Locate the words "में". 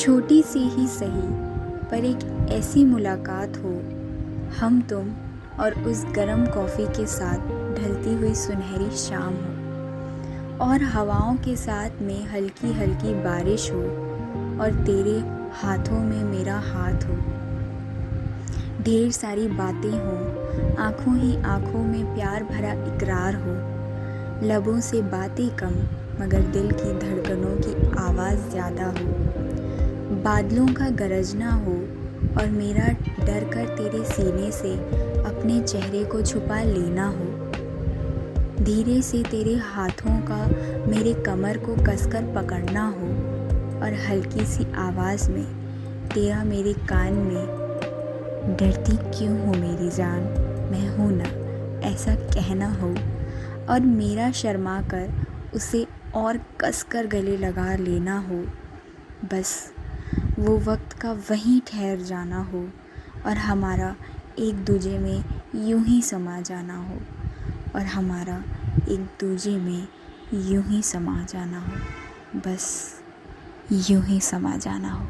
12.02-12.26, 15.98-16.24, 21.84-22.14, 45.30-45.44, 47.12-47.46, 64.98-65.24, 69.56-69.88